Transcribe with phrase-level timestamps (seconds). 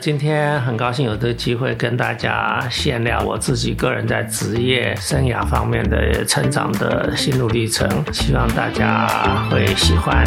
[0.00, 9.06] 今天很高兴有这个机会跟大家闲聊我自己个人在职业生涯方面的成长的心路历程，希望大家
[9.48, 10.24] 会喜欢。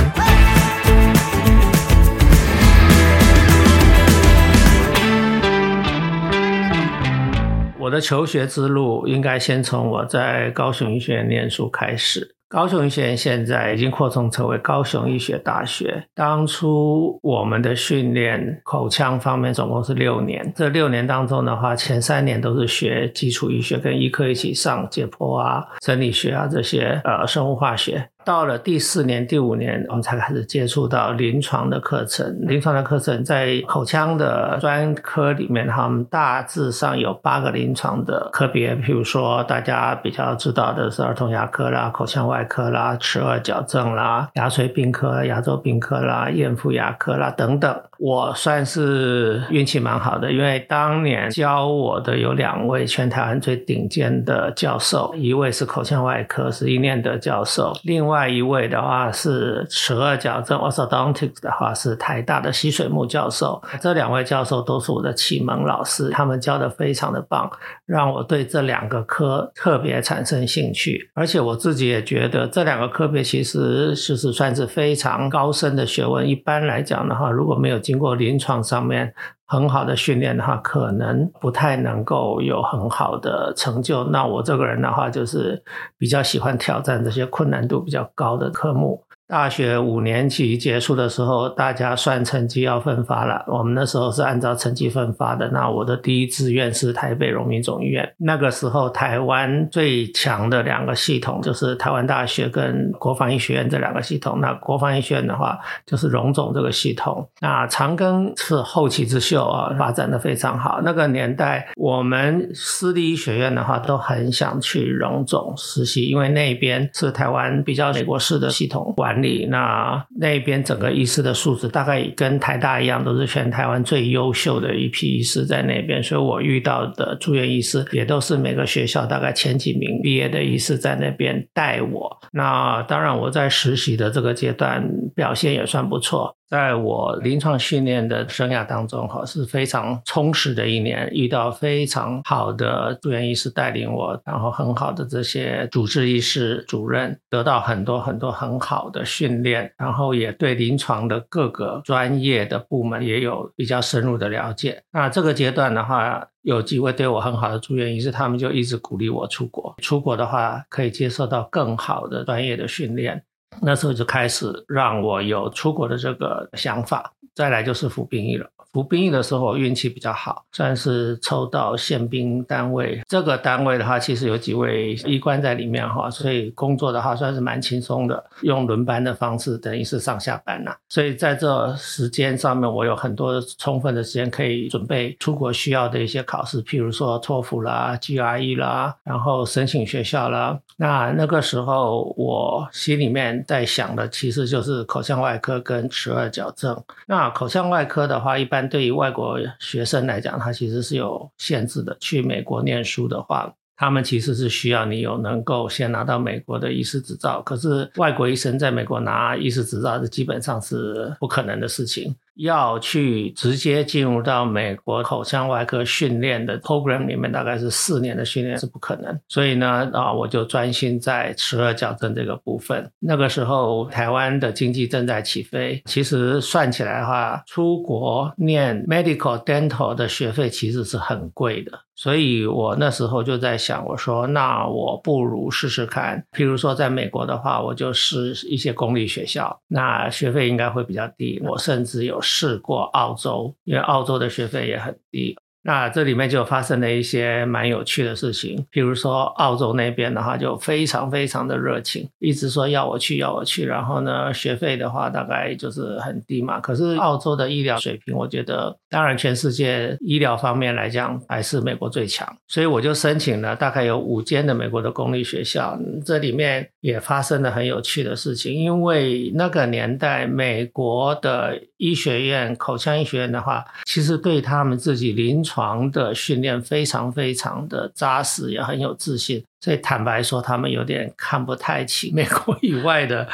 [7.78, 12.37] 我的求学之路应该先从我在高雄医学院念书开始。
[12.50, 16.02] 高雄医学院现在已经扩充成为高雄医学大学。
[16.16, 28.10] 当初我们的训练口腔方面总共是六年，这六年当中的话，前三年都是学基础医学，跟医科一起上解剖啊、生理学啊这些呃生物化学。
[28.28, 32.38] 到了第四年、第五年，我们才开始接触到临床的课程。
[32.42, 47.74] 临床的课程在口腔的专科里面，他们大致上有八个临床的科别，譬如说大家比较知道的是儿童牙科啦、口腔外科啦、齿颚矫正啦、牙髓病科、牙周病科啦、咽腹牙科啦等等。
[47.98, 58.17] 我算是运气蛮好的，因为当年教我的有两位全台湾最顶尖的教授，一位是口腔外科是一念德教授，另外。
[58.18, 63.62] 另外一位的话是齿颚矫正 （orthodontics） 的话是台大的溪水木教授。
[63.80, 67.48] 这两位教授都是我的启蒙老师，他们教的非常的棒，
[67.86, 71.12] 让我对这两个科特别产生兴趣。
[71.14, 76.28] 而且我自己也觉得这两个科别其实就是算是非常高深的学问。
[76.28, 79.14] 一般来讲的话，如果没有经过临床上面。
[79.48, 84.04] 很好的训练的话，可能不太能够有很好的成就。
[84.06, 85.64] 那我这个人的话，就是
[85.98, 89.02] 比较喜欢挑战这些困难度比较高的科目。
[89.28, 93.44] 大学五年级结束的时候，大家算成绩要分发了。
[93.48, 95.50] 我们那时候是按照成绩分发的。
[95.50, 98.10] 那我的第一志愿是台北荣民总医院。
[98.20, 104.40] 那个时候，台湾最强的两个系统就是台湾大学跟国防医学院这两个系统。
[104.40, 107.28] 那国防医学院的话，就是荣总这个系统。
[107.42, 110.80] 那长庚是后起之秀啊，发展的非常好。
[110.86, 119.17] 那个年代，我们私立医学院的话，都很想去荣总实习，因为那边是台湾比较美国式的系统管。
[119.50, 132.18] 那那边整个医师的素质大概跟台大一样，都是全台湾最优秀的一批医师在那边，所以我遇到的住院医师也都是每个学校大概前几名毕业的医师在那边带我。
[132.32, 136.37] 那当然我在实习的这个阶段表现也算不错。
[136.50, 154.82] 在我临床训练的生涯当中，哈是非常充实的一年，遇到非常好的住院医师带领我，然后很好的这些主治医师主任，得到很多很多很好的训练，然后也对临床的各个专业的部门也有比较深入的了解。
[154.92, 159.76] 那这个阶段的话，有几位对我很好的住院医师，他们就一直鼓励我出国。
[159.82, 163.22] 出国的话，可以接受到更好的专业的训练。
[163.62, 168.50] 那时候就开始让我有出国的这个想法，再来就是服兵役了。
[168.78, 173.02] 服兵役的时候，运气比较好，算是抽到宪兵单位。
[173.08, 180.76] 这个单位的话，其实有几位医官在里面哈，所以工作的话算是蛮轻松的，用轮班的方式，等于是上下班呐。
[180.90, 190.60] 所以在这时间上面，我有很多充分的时间可以准备出国需要的一些考试，譬如说托福啦、GRE 啦，然后申请学校啦。
[190.76, 196.80] 那那个时候，我心里面在想的其实就是口腔外科跟齿颚矫正。
[197.08, 201.96] 那口腔外科的话，一般对于外国学生来讲，它其实是有限制的。
[202.00, 207.42] 去美国念书的话，他们其实是需要你有能够先拿到美国的医师执照。
[207.42, 212.16] 可是外国医生在美国拿医师执照，是基本上是不可能的事情。
[212.38, 219.20] 要去直接进入到美国口腔外科训练的 program 里面，大概是四年的训练是不可能。
[219.28, 222.90] 所以呢，啊，我就专心在齿颚矫正这个部分。
[223.00, 231.72] 那个时候，台湾的经济正在起飞，其实算起来的话，出国念 medical dental 的学费其实是很贵的。
[231.98, 236.24] 所以我那时候就在想，我说，那我不如试试看。
[236.32, 241.42] 譬如说，在美国的话，我就试一些公立学校，那学费应该会比较低。
[241.44, 242.22] 我甚至有。
[242.30, 245.36] 试过澳洲，因为澳洲的学费也很低。
[245.68, 256.62] 那这里面就发生了一些蛮有趣的事情，比如说澳洲那边的话就非常非常的热情，一直说要我去要我去，然后呢学费的话大概就是很低嘛。
[256.62, 265.78] 可是澳洲的医疗水平，我觉得当然全世界医疗方面来讲还是美国最强，所以我就申请了大概有五间的美国的公立学校。
[266.06, 279.44] 这里面也发生了很有趣的事情，因为那个年代美国的医学院口腔医学院的话，其实对他们自己临床床的训练非常非常的扎实，也很有自信。
[279.60, 283.28] 所以坦白说，他们有点看不太清美国以外的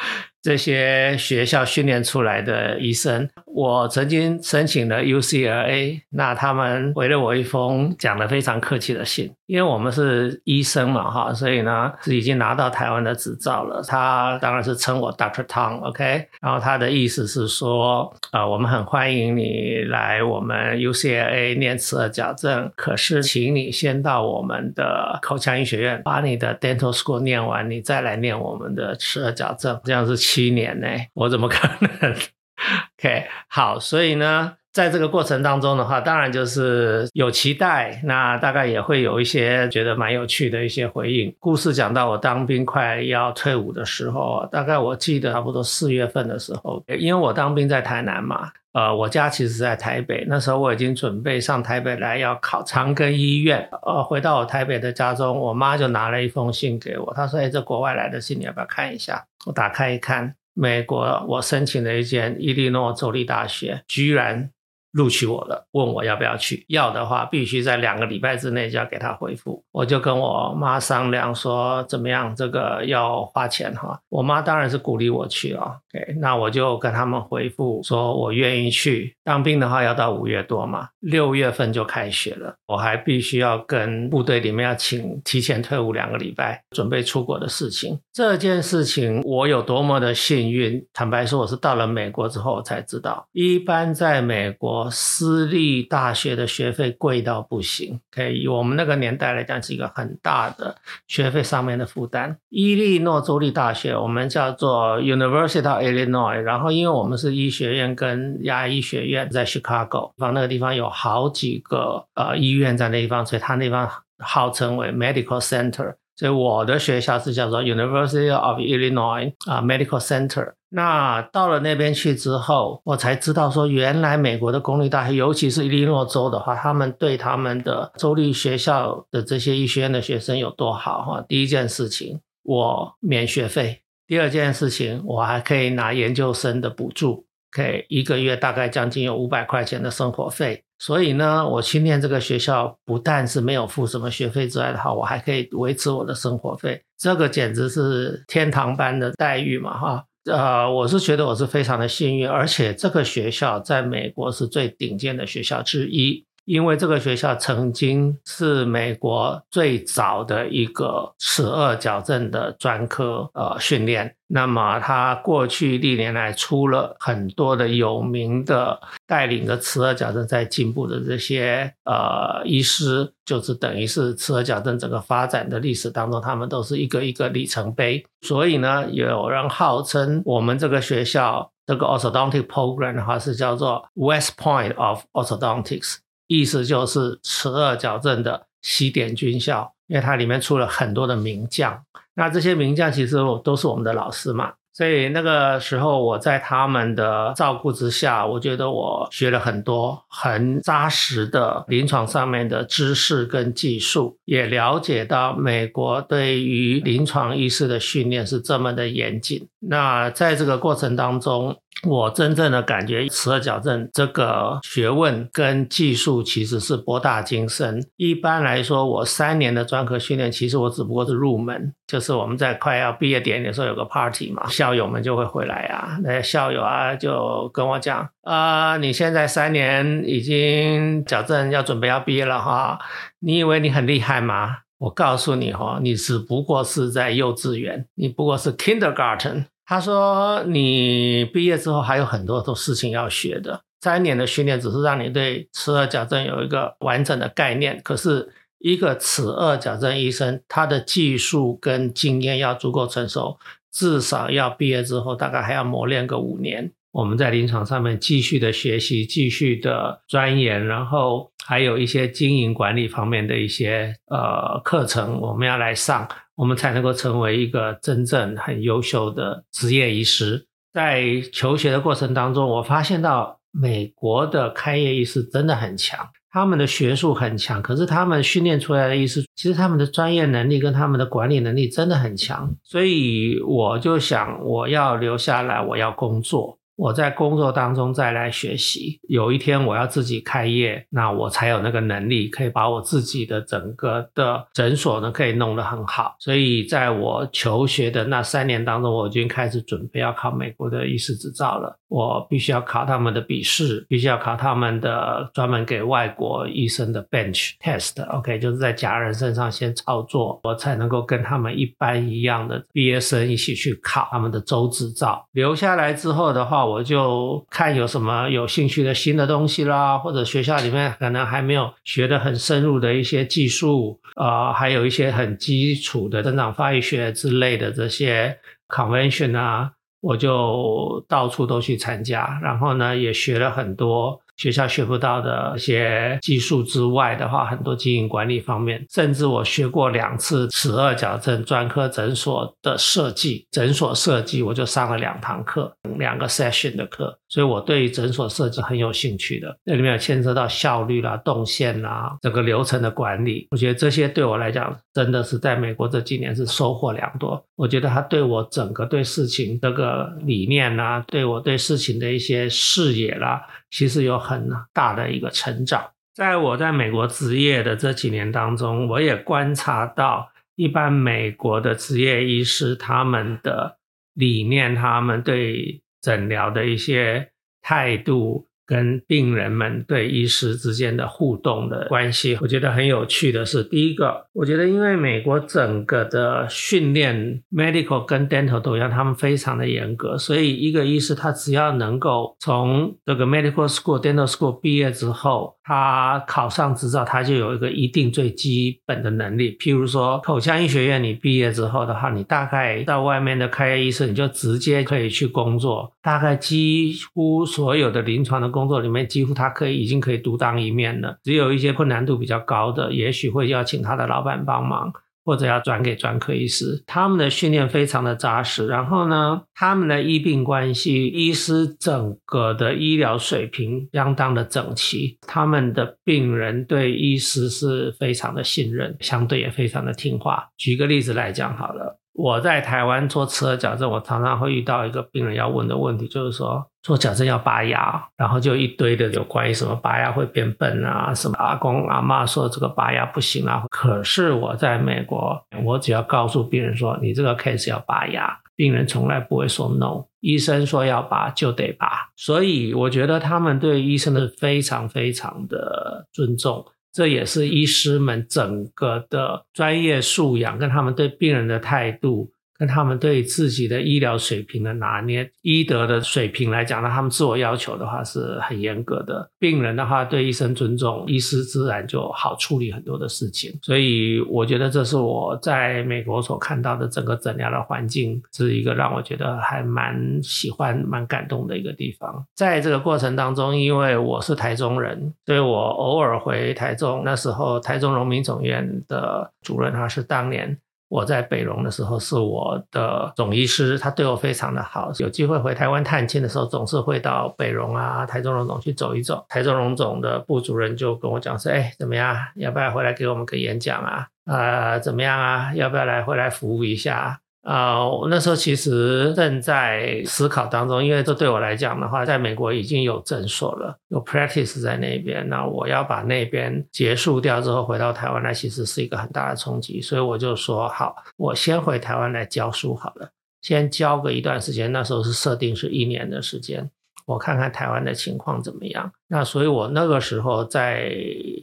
[0.44, 3.30] 这些学校训练出来的医生。
[3.46, 13.82] 我曾经申请了 UCLA，那他们回了我一封讲的非常客气的信，因为我们是医生嘛，哈，所以呢是已经拿到台湾的执照了。
[13.88, 31.68] 他当然是称我 Doctor Tong，OK，然后他的意思是说，啊，我们很欢迎你来我们 UCLA 念齿颚矫正，可是请你先到我们的口腔医学院把你的 Dental School 念完，你再来念我们的齿颚矫正，这样是七年呢，我怎么可
[32.02, 32.16] 能？
[32.98, 41.36] OK，好，所以呢，在这个过程当中的话，当然就是有期待，那大概也会有一些觉得蛮有趣的一些回应。
[41.38, 53.70] 故事讲到我当兵快要退伍的时候，大概我记得差不多四月份的时候，因为我当兵在台南嘛，呃，我家其实在台北，那时候我已经准备上台北来要考长庚医院。
[53.84, 60.36] 呃，回到我台北的家中，我妈就拿了一封信给我，她说：“哎，这国外来的信，你要不要看一下？”我打开一看。
[60.54, 64.50] 美国，我申请了一间伊利诺州立大学，居然。
[64.94, 69.66] 录取我了，问我要不要去，要的话必须在两个礼拜之内就要给他回复。
[69.72, 74.00] 我就跟我妈商量说，怎么样，这个要花钱哈。
[74.10, 75.80] 我妈当然是鼓励我去啊。
[75.94, 79.16] OK，那我就跟他们回复说，我愿意去。
[79.24, 88.00] 当兵的话要到五月多嘛，六月份就开学了，我还必须要跟部队里面要请提前退伍两个礼拜，准备出国的事情。
[88.12, 94.90] 这件事情我有多么的幸运，坦白说，我是到了美国之后才知道，一般在美国。
[94.90, 100.76] 私立大学的学费贵到不行，可以以我们那个年代来讲，是一个很大的
[101.08, 102.38] 学费上面的负担。
[102.50, 113.90] 伊利诺州立大学，我们叫做 University Illinois，然后因为我们是医学院跟牙医学院在 Chicago，方那个地方有好几个呃医院在那地方，所以它那地方
[114.20, 115.96] 号称为 Medical Center。
[116.16, 120.54] 所以我的学校是叫做 University of Illinois 啊 Medical Center。
[120.70, 131.26] 那到了那边去之后，我才知道说，原来美国的公立大学，尤其是伊利诺州的话，他们对他们的州立学校的这些医学院的学生有多好哈。
[131.28, 140.64] 第一件事情，我免学费；第二件事情，我还可以拿研究生的补助，可以一个月大概将近有五百块钱的生活费。
[140.80, 150.06] 所以呢，我去念这个学校，不但是没有付什么学费之外的话，我还可以维持我的生活费，这个简直是天堂般的待遇嘛，哈。
[150.26, 156.26] 呃，我是觉得我是非常的幸运，而且这个学校在美国是最顶尖的学校之一。
[156.46, 178.06] 因为这个学校曾经是美国最早的一个齿颚矫正的专科呃训练，那么它过去历年来出了很多的有名的带领着齿颚矫正在进步的这些呃医师，就是等于是齿颚矫正整个发展的历史当中，他们都是一个一个里程碑。
[178.22, 186.00] 所以呢，有人号称我们这个学校这个 orthodontic program 的话是叫做 West Point of Orthodontics。
[186.40, 191.80] 意思就是十二矫正的西点军校，因为它里面出了很多的名将。
[192.16, 209.48] 那这些名将其实都是我们的老师嘛，所以那个时候我在他们的照顾之下，我觉得我学了很多很扎实的临床上面的知识跟技术，也了解到美国对于临床医师的训练是这么的严谨。
[209.60, 211.56] 那在这个过程当中，
[211.88, 217.86] 我真正的感觉，齿颚矫正这个学问跟技术其实是博大精深。
[217.98, 221.74] 一般来说，我三年的专科训练，其实我只不过是入门。
[221.86, 225.98] 就是我们在快要毕业典礼的时候有个 party 嘛，校友们就会回来啊。
[226.02, 232.80] 那些校友啊就跟我讲啊，你现在三年已经矫正，要准备要毕业了哈。
[233.20, 234.60] 你以为你很厉害吗？
[234.80, 239.46] 我告诉你哈，你只不过是在幼稚园，你不过是 kindergarten。
[239.66, 243.62] 他说：“你毕业之后还有很多的事情要学的。
[243.82, 247.80] 三年的训练只是让你对齿颚矫正有一个完整的概念。
[247.84, 248.30] 可是，
[248.60, 253.38] 一个齿颚矫正医生，他的技术跟经验要足够成熟，
[253.72, 256.72] 至少要毕业之后大概还要磨练个五年。
[256.92, 270.48] 我们在临床上面继续的学习，继续的钻研，然后还有一些经营管理方面的一些呃课程，我们要来上。”我们才能够成为一个真正很优秀的职业医师。
[270.72, 282.52] 在求学的过程当中，我发现到美国的开业医师真的很强，他们的学术很强，可是他们训练出来的医师，其实他们的专业能力跟他们的管理能力真的很强。
[282.64, 286.58] 所以我就想，我要留下来，我要工作。
[286.76, 296.16] 我在工作当中再来学习，有一天我要自己开业，那我才有那个能力可以把我自己的整个的诊所呢可以弄得很好。
[296.20, 301.78] 所以在我求学的那三年当中，我已经开始准备要考美国的医师执照了。
[301.90, 308.04] 我必须要考他们的笔试，必须要考他们的专门给外国医生的 bench test。
[308.10, 315.24] OK，就是在假人身上先操作，我才能够跟他们一般一样的毕业生一起去考他们的州执照。
[315.34, 329.72] 留下来之后的话，我就看有什么有兴趣的新的东西啦，或者学校里面可能还没有学的很深入的一些技术，呃，还有一些很基础的增长发育学之类的这些 convention 啊。
[330.02, 334.20] 我就到处都去参加，然后呢，也学了很多。
[334.38, 349.56] 学校学不到的一些技术之外的话，很多经营管理方面，甚至我学过两次齿颚矫正专科诊所的设计，诊所设计我就上了两堂课，两个 session 的课，所以我对诊所设计很有兴趣的。
[349.64, 357.44] 那里面有牵涉到效率啦、动线啦、整个流程的管理，我觉得这些对我来讲真的是在美国这几年是收获良多。
[357.56, 363.42] 我觉得他对我整个对事情这个理念啦，对我对事情的一些视野啦。
[363.74, 373.80] 其实有很大的一个成长，在我在美国职业的这几年当中，我也观察到，一般美国的职业医师他们的
[374.14, 377.32] 理念，他们对诊疗的一些
[377.64, 378.48] 态度。
[378.74, 399.56] 跟病人们对医师之间的互动的关系，我觉得很有趣的是，第一个，我觉得因为美国整个的训练，medical 跟 dental 都一样，他们非常的严格，所以一个医师他只要能够从这个 medical school、dental school 毕业之后，他考上执照，他就有一个一定最基本的能力。
[399.58, 408.54] 譬如说，口腔医学院你毕业之后的话，你大概到外面的开业医生，你就直接可以去工作，大概几乎所有的临床的。
[408.54, 414.94] 工作里面几乎他可以已经可以独当一面了，只有一些困难度比较高的，也许会要请他的老板帮忙，
[415.26, 416.84] 或者要转给专科医师。
[416.86, 430.50] 他们的训练非常的扎实，然后呢，他们的医病关系，医师整个的医疗水平相当的整齐，他们的病人对医师是非常的信任，相对也非常的听话。
[430.58, 432.03] 举个例子来讲好了。
[432.14, 443.64] 我在台湾做齿颚矫正，我常常会遇到一个病人要问的问题，就是说做矫正要拔牙，然后就一堆的有关于什么拔牙会变笨啊，什么阿公阿妈说这个拔牙不行啊。
[443.70, 452.10] 可是我在美国，我只要告诉病人说你这个 case 要拔牙，病人从来不会说 no，医生说要拔就得拔。
[452.16, 456.64] 所以我觉得他们对医生的非常非常的尊重。
[456.94, 462.32] 这也是医师们整个的专业素养，跟他们对病人的态度。
[462.64, 469.30] 跟他们对自己的医疗水平的拿捏、医德的水平来讲呢，他们自我要求的话是很严格的。
[469.38, 473.52] 病人的话对医生尊重，医师自然就好处理很多的事情。
[473.62, 482.26] 所以我觉得这是我在美国所看到的整个诊疗的环境，是一个让我觉得还蛮喜欢、蛮感动的一个地方。
[482.34, 487.02] 在这个过程当中，因为我是台中人，所以我偶尔回台中。
[487.04, 490.58] 那时候台中荣民总院的主任他是当年。
[490.94, 494.92] 我在北荣的时候是我的总医师，他对我非常的好。
[495.00, 499.26] 有机会回台湾探亲的时候，总是会到北荣啊、台中荣总去走一走。
[499.28, 502.16] 台中荣总的部主任就跟我讲说：“哎，怎么样？
[502.36, 504.08] 要不要回来给我们个演讲啊？
[504.26, 505.52] 啊，怎么样啊？
[505.56, 523.10] 要不要来回来服务一下？”，啊我那时候其实正在思考当中，因为这对我来讲的话，在美国已经有诊所了，有 practice 在那边，那我要把那边结束掉之后回到台湾来，其实是一个很大的冲击，所以我就说好，我先回台湾来教书好了，
[523.42, 526.72] 先教个一段时间，那时候是设定是一年的时间，
[527.06, 528.90] 我看看台湾的情况怎么样。
[529.10, 530.90] 那所以我那个时候在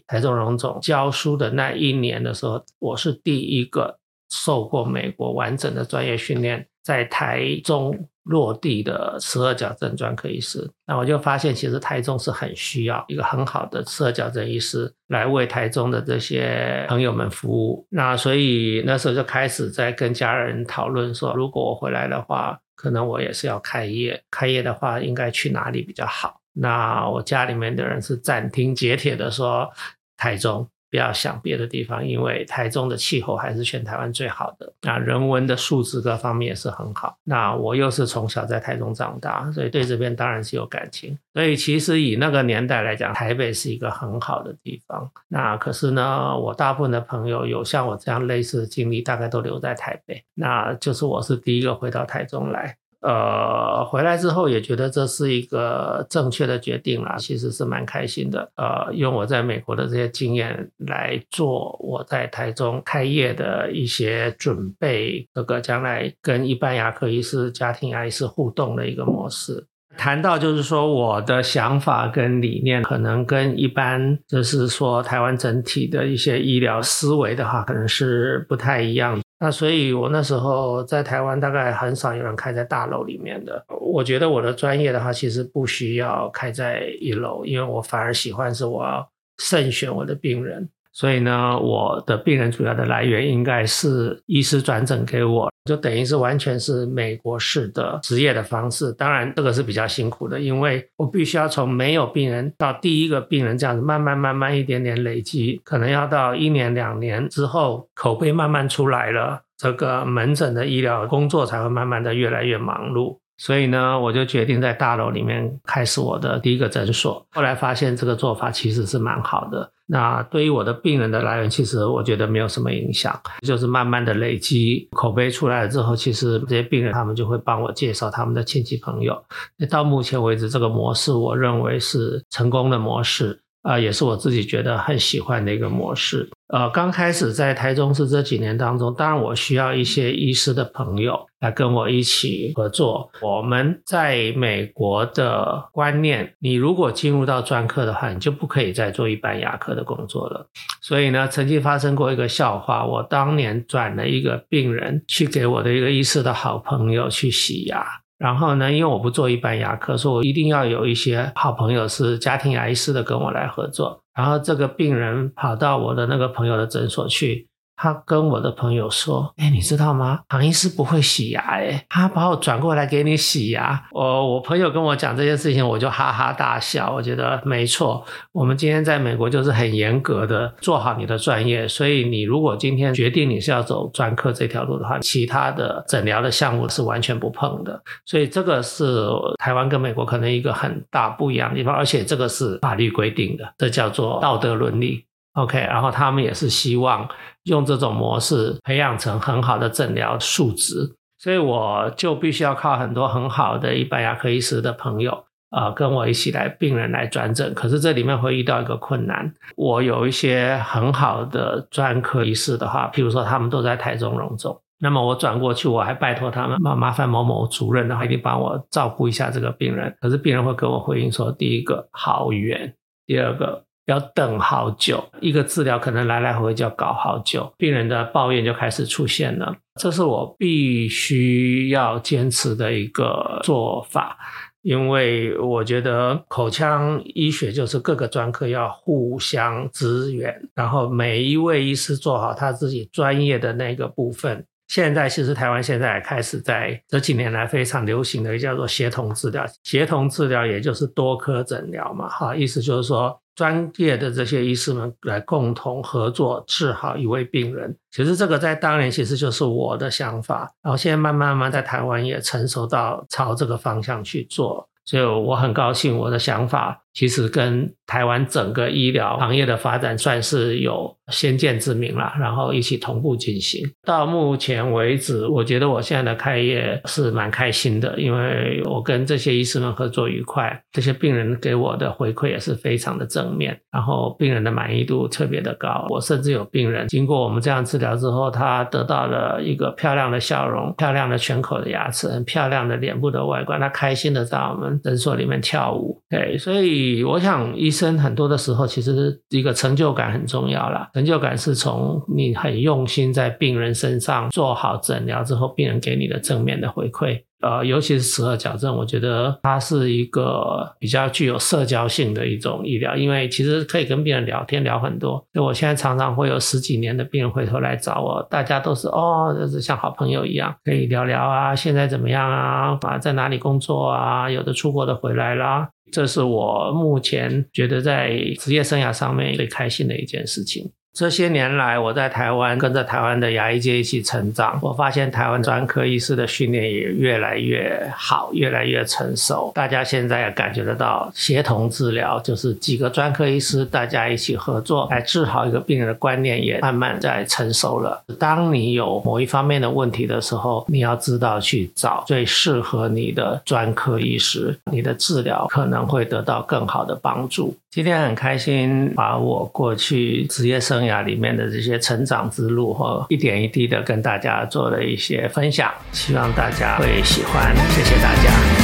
[0.07, 4.00] 台中荣总教书的那一年的时候，我是第一个。
[4.31, 17.85] 受过美国完整的专业训练，在台中落地的齿颚矫正专科医师，那我就发现，其实台中是很需要一个很好的齿颚矫正医师来为台中的这些朋友们服务。
[17.91, 24.23] 那所以那时候就开始在跟家人讨论说，如果我回来的话，可能我也是要开业。
[24.31, 26.41] 开业的话，应该去哪里比较好？
[26.53, 29.69] 那我家里面的人是斩钉截铁的说，
[30.17, 30.69] 台中。
[30.91, 34.73] 不要想别的地方，因为台中的气候还是全台湾最好的。
[34.83, 37.17] 那人文的素质各方面也是很好。
[37.25, 41.17] 那我又是从小在台中长大，所以对这边当然是有感情。
[41.33, 45.09] 所以其实以那个年代来讲，台北是一个很好的地方。
[45.29, 50.23] 那可是呢，我大部分的朋友有像我这样类似的经历，大概都留在台北。
[50.35, 52.77] 那就是我是第一个回到台中来。
[53.01, 58.51] 呃，回来之后也觉得这是一个正确的决定啦，其实是蛮开心的。
[58.57, 69.67] 呃，用我在美国的这些经验来做我在台中开业的一些准备，这个将来跟一般牙科医师、家庭牙医师互动的一个模式。
[69.97, 79.21] 谈到就是说，我的想法跟理念可能跟一般就是说台湾整体的一些医疗思维的话，可能是不太一样。
[79.43, 83.65] 那所以，我那时候在台湾大概很少有人开在大楼里面的。
[83.81, 90.69] 我觉得我的专业的话，其实不需要开在一楼，因为我反而喜欢是我要慎选我的病人。
[90.93, 98.93] 所以呢，我的病人主要的来源应该是医师转诊给我，就等于是完全是美国式的职业的方式。
[98.95, 113.19] 当然，这个是比较辛苦的，因为我必须要从没有病人到第一个病人这样子，慢慢慢慢一点点累积，可能要到一年两年之后，口碑慢慢出来了，这个门诊的医疗工作才会慢慢的越来越忙碌。
[113.41, 117.27] 所以呢，我就决定在大楼里面开始我的第一个诊所。
[117.31, 119.73] 后来发现这个做法其实是蛮好的。
[119.87, 129.19] 那对于我的病人的来源，其实我觉得没有什么影响，就是慢慢的累积口碑出来了之后，其实这些病人他们就会帮我介绍他们的亲戚朋友。
[129.57, 133.41] 那到目前为止，这个模式我认为是成功的模式。
[133.63, 136.29] 啊，也是我自己觉得很喜欢的一个模式。
[136.49, 143.09] 呃，刚开始在台中市这几年当中，当然我需要一些医师的朋友来跟我一起合作。
[143.21, 150.49] 我们在美国的观念，你如果进入到专科的话，你就不可以再做一般牙科的工作了。
[150.81, 157.87] 所以呢，曾经发生过一个笑话，我当年转了一个病人去给我的一个医师的好朋友去洗牙。
[158.21, 164.05] 然后呢，因为我不做一般牙科，所以我一定要有一些好朋友是家庭牙医师的跟我来合作。
[164.15, 167.49] 然后这个病人跑到我的那个朋友的诊所去。
[167.83, 170.21] 他跟我的朋友说：“哎，你知道吗？
[170.29, 176.93] 唐医师不会洗牙，哎，他把我转过来给你洗牙。”我我朋友跟我讲这件事情，我就哈哈大笑。
[176.93, 187.83] 我觉得没错，我们今天在美国就是很严格的做好你的专业，所以你如果今天决定你是要走专科这条路的话，其他的诊疗的项目是完全不碰的。
[188.05, 189.09] 所以这个是
[189.39, 195.07] 台湾跟美国可能一个很大不一样的地方，而且这个是法律规定的，这叫做道德伦理。
[195.35, 197.09] OK，然后他们也是希望
[197.45, 207.55] 用这种模式培养成很好的诊疗素质，所以我就必须要靠很多很好的一般牙科医师的朋友啊，跟我一起来病人来转诊。
[207.55, 219.97] 可是这里面会遇到一个困难，我有一些很好的专科医师的话，譬如说他们都在台中荣总，那么我转过去，我还拜托他们麻麻烦某某主任的话，一定帮我照顾一下这个病人。
[220.01, 222.75] 可是病人会跟我回应说，第一个好远，
[223.07, 223.65] 第二个。
[223.91, 229.55] 要等好久，一个治疗可能来来回回就要搞好久，病人的抱怨就开始出现了。
[229.81, 234.17] 这是我必须要坚持的一个做法，
[234.63, 244.45] 因为我觉得口腔医学就是各个专科要互相支援，然后每一位医师做好他自己专业的那个部分。
[244.69, 253.21] 现在其实台湾现在开始在这几年来非常流行的叫做协同治疗，协同治疗也就是多科诊疗嘛，哈，意思就是说。
[253.41, 266.83] 专业的这些医师们来共同合作治好一位病人，其实这个在当年其实就是我的想法，然后现在慢慢慢慢在台湾也成熟到朝这个方向去做，所以我很高兴我的想法。
[266.93, 273.65] 其实跟台湾整个医疗行业的发展算是有先见之明了，然后一起同步进行。
[273.85, 285.87] 到目前为止，我觉得我现在的开业是蛮开心的，因为我跟这些医师们合作愉快，这些病人给我的回馈也是非常的正面，然后病人的满意度特别的高。
[285.91, 296.01] 我甚至有病人经过我们这样治疗之后，他得到了一个漂亮的笑容、漂亮的全口的牙齿、很漂亮的脸部的外观，他开心的在我们诊所里面跳舞。
[296.09, 296.80] 对，所以。
[297.05, 300.89] 我想，医生很多的时候，其实一个成就感很重要啦。
[300.95, 307.23] 成就感是从你很用心在病人身上做好诊疗之后，病人给你的正面的回馈。
[307.43, 315.13] 呃，尤其是齿颌矫正，我觉得它是一个比较具有社交性的一种医疗，因为其实可以跟病人聊天聊很多。
[315.33, 322.79] 所以我现在常常会有十几年的病人回头来找我，大家都是哦，就是像好朋友一样，可以聊聊啊，现在怎么样啊？
[322.83, 324.29] 啊，在哪里工作啊？
[324.29, 325.71] 有的出国的回来啦。
[325.91, 330.71] 这是我目前觉得在职业生涯上面最开心的一件事情。
[330.93, 339.53] 这些年来，我在台湾跟着台湾的牙医界一起成长，我发现台湾专科医师的训练也越来越好，越来越成熟。
[339.55, 348.03] 大家现在也感觉得到，协同治疗就是几个专科医师大家一起合作来治好一个病人的观念也慢慢在成熟了。
[348.19, 357.57] 当你有某一方面的问题的时候，你要知道去找最适合你的专科医师，你的治疗可能会得到更好的帮助。
[357.71, 368.60] 今天很开心，把我过去职业生生涯里面的这些成长之路，和一点一滴的跟大家做了一些分享，希望大家会喜欢，谢谢大家。